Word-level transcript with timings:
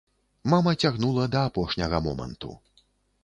Мама 0.51 0.71
цягнула 0.83 1.25
да 1.35 1.43
апошняга 1.49 1.99
моманту. 2.09 2.51